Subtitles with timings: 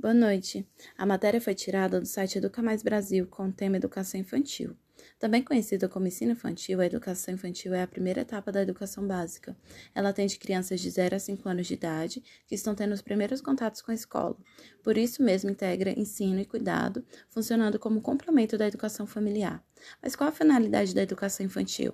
[0.00, 0.66] Boa noite.
[0.96, 4.74] A matéria foi tirada do site Educa Mais Brasil com o tema Educação Infantil.
[5.18, 9.54] Também conhecida como ensino infantil, a educação infantil é a primeira etapa da educação básica.
[9.94, 13.42] Ela atende crianças de 0 a 5 anos de idade que estão tendo os primeiros
[13.42, 14.38] contatos com a escola.
[14.82, 19.62] Por isso mesmo integra ensino e cuidado, funcionando como complemento da educação familiar.
[20.02, 21.92] Mas qual a finalidade da educação infantil?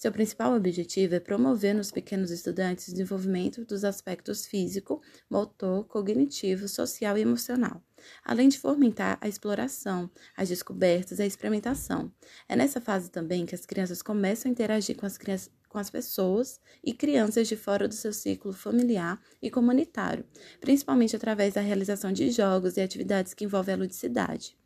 [0.00, 6.66] Seu principal objetivo é promover nos pequenos estudantes o desenvolvimento dos aspectos físico, motor, cognitivo,
[6.68, 7.84] social e emocional,
[8.24, 12.10] além de fomentar a exploração, as descobertas e a experimentação.
[12.48, 15.90] É nessa fase também que as crianças começam a interagir com as, crianças, com as
[15.90, 20.24] pessoas e crianças de fora do seu ciclo familiar e comunitário,
[20.62, 24.58] principalmente através da realização de jogos e atividades que envolvem a ludicidade.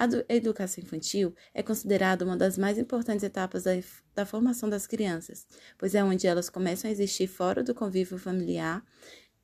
[0.00, 3.72] A educação infantil é considerada uma das mais importantes etapas da,
[4.14, 5.44] da formação das crianças,
[5.76, 8.84] pois é onde elas começam a existir fora do convívio familiar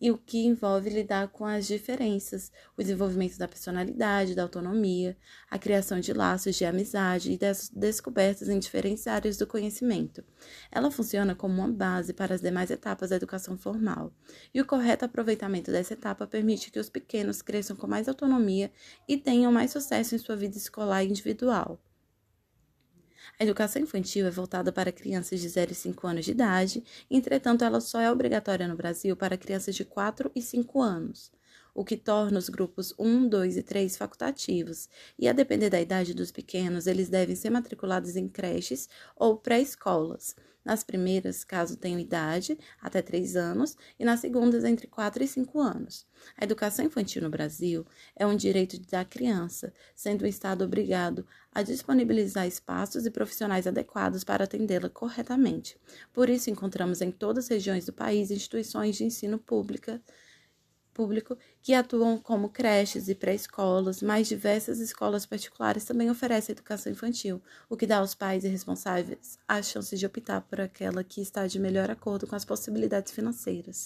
[0.05, 5.17] e o que envolve lidar com as diferenças, o desenvolvimento da personalidade, da autonomia,
[5.51, 10.23] a criação de laços de amizade e das descobertas em diferentes áreas do conhecimento.
[10.71, 14.13] Ela funciona como uma base para as demais etapas da educação formal,
[14.53, 18.71] e o correto aproveitamento dessa etapa permite que os pequenos cresçam com mais autonomia
[19.09, 21.81] e tenham mais sucesso em sua vida escolar e individual.
[23.39, 27.65] A educação infantil é voltada para crianças de 0 e 5 anos de idade, entretanto,
[27.65, 31.33] ela só é obrigatória no Brasil para crianças de 4 e 5 anos,
[31.75, 36.15] o que torna os grupos 1, 2 e 3 facultativos, e a depender da idade
[36.15, 40.37] dos pequenos, eles devem ser matriculados em creches ou pré-escolas.
[40.65, 45.61] Nas primeiras, caso tenham idade, até 3 anos, e nas segundas, entre 4 e 5
[45.61, 46.07] anos.
[46.39, 47.85] A educação infantil no Brasil
[48.17, 54.25] é um direito da criança, sendo o Estado obrigado a disponibilizar espaços e profissionais adequados
[54.25, 55.77] para atendê-la corretamente.
[56.15, 60.01] Por isso, encontramos em todas as regiões do país instituições de ensino pública
[60.95, 67.43] público que atuam como creches e pré-escolas, mas diversas escolas particulares também oferecem educação infantil,
[67.69, 71.47] o que dá aos pais e responsáveis a chance de optar por aquela que está
[71.47, 73.83] de melhor acordo com as possibilidades financeiras.